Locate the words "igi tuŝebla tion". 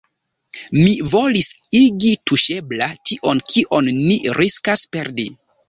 1.81-3.45